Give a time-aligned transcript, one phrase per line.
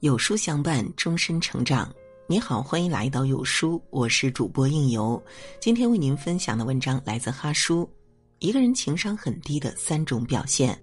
[0.00, 1.92] 有书相伴，终身成长。
[2.28, 5.20] 你好，欢迎来到有书，我是主播应由。
[5.58, 7.88] 今天为您分享的文章来自哈书。
[8.38, 10.80] 一个人情商很低的三种表现。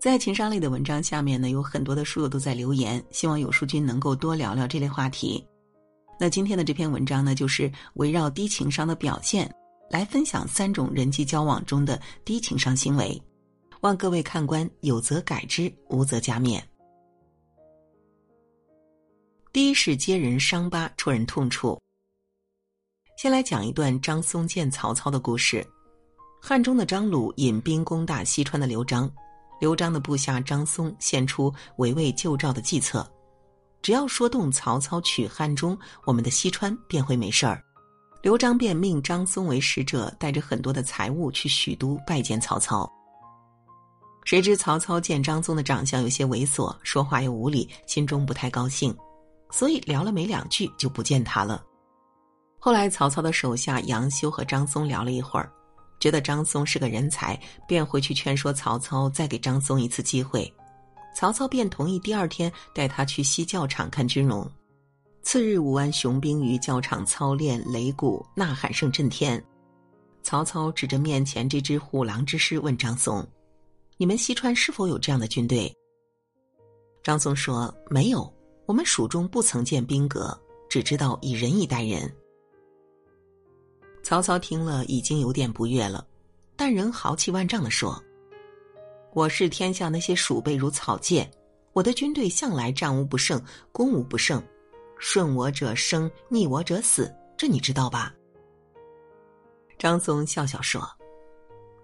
[0.00, 5.46] 在情商类的文章下面呢，有很多的书友都在留言，希望有书君能够多聊聊这类话题。
[6.18, 9.48] 那今天的这篇文章呢，就是围绕低情商的表现，
[9.88, 13.22] 来分享三种人际交往中的低情商行为。
[13.84, 16.58] 望各位看官有则改之，无则加勉。
[19.52, 21.78] 第一是揭人伤疤，戳人痛处。
[23.18, 25.62] 先来讲一段张松见曹操的故事。
[26.40, 29.10] 汉中的张鲁引兵攻打西川的刘璋，
[29.60, 33.06] 刘璋的部下张松献出围魏救赵的计策：
[33.82, 37.62] 只要说动曹操取汉中，我们的西川便会没事儿。
[38.22, 42.90] 刘璋便命张松为使者，带着很多的财物去许都拜见曹操。
[44.24, 48.94] 谁知曹操见张松的长相有些猥琐，说话又无礼，心中不太高兴，
[49.50, 51.62] 所以聊了没两句就不见他了。
[52.58, 55.52] 后来曹操的手下杨修和张松聊了一会儿，
[56.00, 60.50] 觉得张松是个人才，便回去劝说曹操再给张松一次机会。
[61.14, 64.50] 曹操便同意第二天带他去西教场看军容。
[65.22, 69.42] 次日，五万雄兵于教场操练擂鼓，呐喊声震天。
[70.22, 73.26] 曹操指着面前这只虎狼之师问张松。
[73.96, 75.72] 你们西川是否有这样的军队？
[77.02, 78.32] 张松说：“没有，
[78.66, 80.36] 我们蜀中不曾见兵革，
[80.68, 82.12] 只知道以仁义待人。”
[84.02, 86.04] 曹操听了已经有点不悦了，
[86.56, 88.02] 但仍豪气万丈的说
[89.14, 91.30] ：“我视天下那些鼠辈如草芥，
[91.72, 94.42] 我的军队向来战无不胜，攻无不胜，
[94.98, 98.12] 顺我者生，逆我者死，这你知道吧？”
[99.78, 100.84] 张松笑笑说。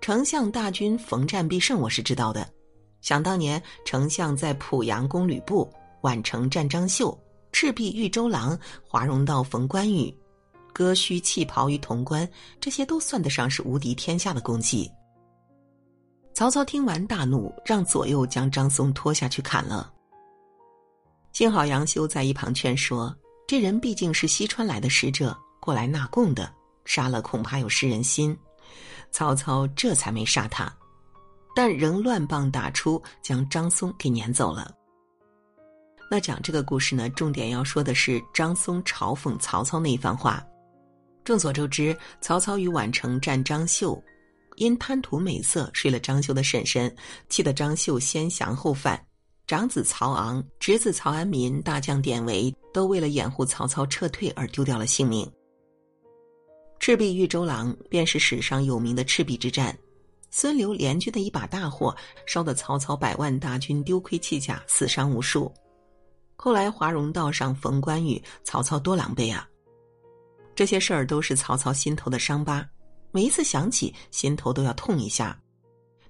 [0.00, 2.48] 丞相大军逢战必胜，我是知道的。
[3.02, 7.16] 想当年，丞相在濮阳攻吕布，宛城战张绣，
[7.52, 8.58] 赤壁遇周郎，
[8.88, 10.14] 华容道逢关羽，
[10.72, 12.26] 割须弃袍于潼关，
[12.58, 14.90] 这些都算得上是无敌天下的功绩。
[16.32, 19.92] 曹操听完大怒，让左右将张松拖下去砍了。
[21.32, 23.14] 幸好杨修在一旁劝说
[23.46, 26.50] ：“这人毕竟是西川来的使者，过来纳贡的，
[26.86, 28.34] 杀了恐怕有失人心。”
[29.12, 30.72] 曹操这才没杀他，
[31.54, 34.72] 但仍乱棒打出，将张松给撵走了。
[36.10, 40.44] 那讲这个故事呢，重点要说的是张松嘲讽曹操那一番话。
[41.22, 44.02] 众所周知，曹操与宛城战张绣，
[44.56, 46.92] 因贪图美色睡了张绣的婶婶，
[47.28, 49.00] 气得张绣先降后犯。
[49.46, 55.30] 长子曹昂、侄子曹安民、大将典韦都为了掩护曹操撤退而丢掉了性命。
[56.80, 59.76] 赤壁遇周郎便是史上有名的赤壁之战，
[60.30, 61.94] 孙刘联军的一把大火，
[62.26, 65.52] 烧得曹操百万大军丢盔弃甲，死伤无数。
[66.36, 69.46] 后来华容道上逢关羽，曹操多狼狈啊！
[70.54, 72.66] 这些事儿都是曹操心头的伤疤，
[73.12, 75.38] 每一次想起，心头都要痛一下。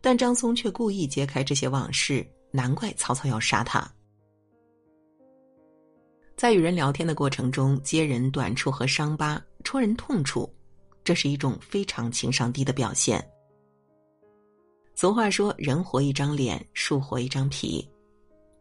[0.00, 3.92] 但张松却故意揭开这些往事，难怪曹操要杀他。
[6.36, 10.48] 在与人聊天的过程中，揭人短处和伤疤，戳人痛处。
[11.10, 13.20] 这是一种非常情商低的表现。
[14.94, 17.84] 俗话说：“人活一张脸，树活一张皮。”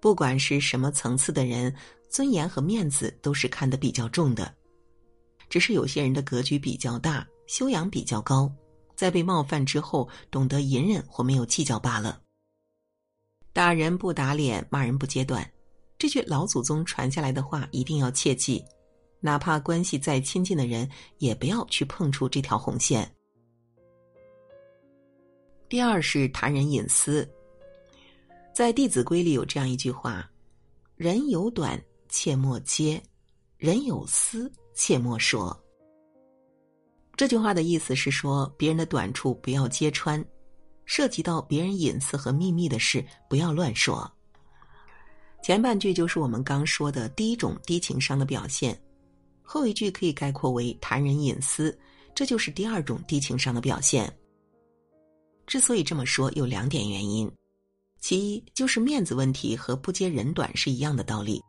[0.02, 1.72] 不管是什么层次的人，
[2.10, 4.52] 尊严和面子都是看得比较重的。
[5.48, 8.52] 只是有些人的格局比较大，修养比较高，
[8.96, 12.20] 在被冒犯之后，懂得隐忍或没有计较罢了。
[13.54, 15.48] 打人不打脸，骂人不揭短，
[16.00, 18.66] 这句老祖宗传下来的话，一定要切记。
[19.19, 23.09] 哪怕关系再亲近的人，也不要去碰触这条红线。
[25.68, 27.30] 第二是谈人隐私，
[28.53, 30.28] 在《弟子规》里有这样一句话
[30.97, 33.00] ：“人有短，切莫揭；
[33.57, 35.56] 人有私，切莫说。”
[37.16, 40.25] 这句话的意思是说，别人的短处不要揭穿，
[40.86, 44.10] 涉及到别人隐私和秘密的事，不要乱说。
[45.44, 48.80] 前半句就是我们刚说的第一种低情商的表现。
[49.51, 51.75] 后一句可以概括为谈人隐私，
[52.13, 54.07] 这就是第二种低情商的表现。
[55.48, 57.28] 之所以这么说，有两点原因：
[58.00, 61.42] 其一就是面子问题和不揭人短是一样的道理，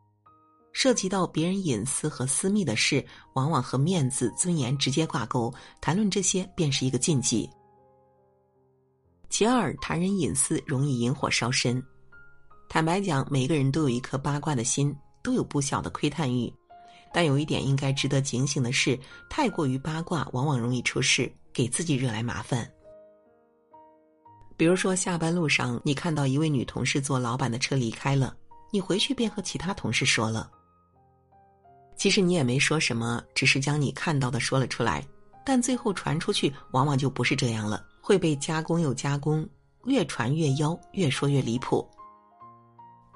[0.72, 3.04] 涉及到别人隐私和私密的事，
[3.34, 7.46] 往往和面子、尊严直接挂钩，谈论这些便是一个禁忌。
[9.28, 11.84] 其二，谈人隐私容易引火烧身。
[12.66, 16.50] 坦白讲，每个人都有一颗八卦的心，都有不小的窥探欲。
[17.12, 18.98] 但有一点应该值得警醒的是，
[19.28, 22.70] 太过于八卦往往容易出事，给自己惹来麻烦。
[24.56, 28.36] 比如说，下班路上你看到一位女同事坐老板的车离开了，
[28.70, 30.50] 你回去便和其他同事说了。
[31.96, 35.04] 其实你也没说什么，只是将你看到的说了出来，
[35.44, 39.48] 但最后传出去，往往就不是这样了，会被加工又加工，
[39.84, 41.86] 越传越妖，越说越离谱。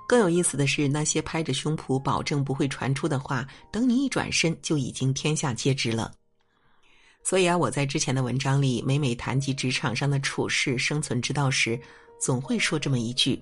[0.07, 6.13] 更有意思的是，那些拍着胸脯保证不会传出的话，等你一转身，就已经天下皆知了。
[7.23, 11.81] 所以啊，我在之前的文章里，每每谈及职场上的处事、生存之道时，
[12.21, 13.41] 总会说这么一句：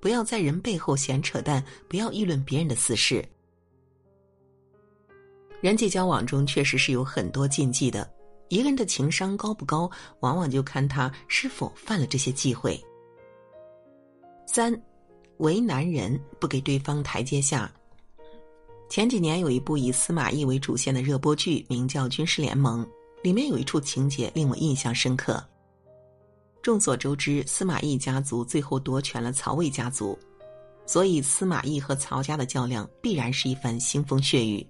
[0.00, 3.24] 不要在人背后闲扯淡，不要议论别人的私事。
[5.62, 8.06] 人际交往中确实是有很多禁忌的，
[8.50, 9.90] 一个人的情商高不高，
[10.20, 12.78] 往往就看他是否犯了这些忌讳。
[14.46, 14.78] 三，
[15.38, 17.70] 为难人，不给对方台阶下。
[18.88, 22.84] 前几年有一部以司马懿为主线的热播剧，名叫《军事联盟》，
[23.22, 25.42] 里面有一处情节令我印象深刻。
[26.62, 30.18] 众所周知，司马懿家族最后夺权了曹魏家族，
[30.86, 34.66] 所以司马懿和曹家的较量必然是一番腥风血雨。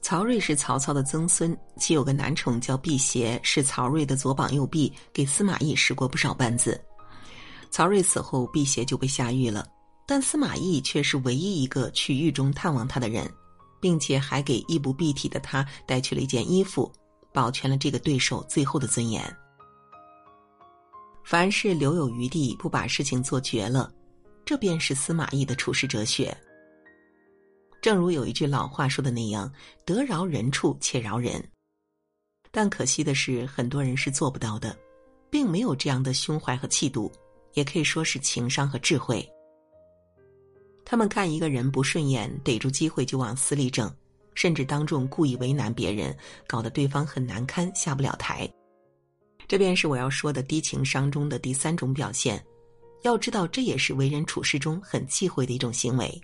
[0.00, 6.80] 曹睿是曹操的曾孙，其有个男宠叫辟邪，是曹睿的左膀右臂，给司马懿使过不少绊子。
[7.70, 9.66] 曹睿死后，辟邪就被下狱了。
[10.06, 13.32] 但司马懿却是唯一一个去狱中探望他的人，
[13.80, 16.90] 并且还给衣不蔽体的他带去了一件衣服，
[17.32, 19.24] 保全了这个对手最后的尊严。
[21.24, 23.92] 凡事留有余地，不把事情做绝了，
[24.44, 26.36] 这便是司马懿的处世哲学。
[27.80, 29.50] 正如有一句老话说的那样
[29.86, 31.42] ：“得饶人处且饶人。”
[32.50, 34.76] 但可惜的是，很多人是做不到的，
[35.30, 37.12] 并没有这样的胸怀和气度，
[37.54, 39.28] 也可以说是情商和智慧。
[40.84, 43.92] 他们看一个人不顺眼，逮住机会就往死里整，
[44.34, 46.16] 甚至当众故意为难别人，
[46.46, 48.48] 搞得对方很难堪，下不了台。
[49.46, 52.44] 这便是我要说的低情商中的第三种表现。
[53.02, 56.20] 要知道，这也是为人处事中很忌讳的一种行为。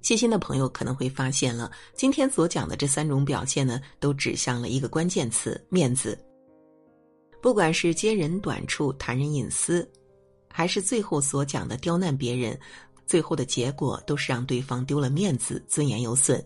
[0.00, 6.18] 细心的朋友可能会发现了，今天所讲的这三种表现呢，都指向了一个关键词——面子。
[7.42, 9.86] 不管是揭人短处、谈人隐私。
[10.54, 12.58] 还是最后所讲的刁难别人，
[13.06, 16.44] 最后的结果都是让对方丢了面子，尊严有损。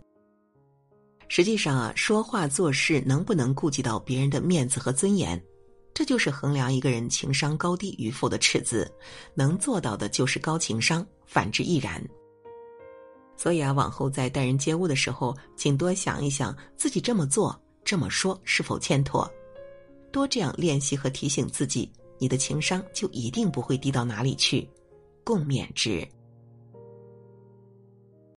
[1.29, 5.41] 实际上啊，说话做事能不能顾及到别人的面子和尊严，
[5.93, 8.89] 这就是衡量一个人情商高低与否的尺子。
[9.35, 12.01] 能做到的就是高情商，反之亦然。
[13.37, 19.29] 所以啊，往后在待人接物的时候，请多想一想自己这么做、这么说是否欠妥，
[20.17, 21.93] 多这样练习和提醒自己。
[22.19, 24.67] 你的情商就一定不会低到哪里去，
[25.23, 26.09] 共勉之。